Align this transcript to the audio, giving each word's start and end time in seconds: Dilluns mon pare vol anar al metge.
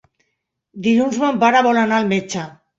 Dilluns 0.87 1.21
mon 1.25 1.39
pare 1.45 1.63
vol 1.71 1.85
anar 1.85 2.01
al 2.03 2.13
metge. 2.19 2.51